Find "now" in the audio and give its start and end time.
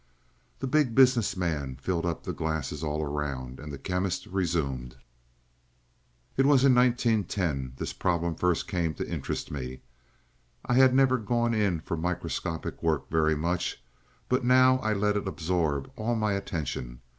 14.43-14.79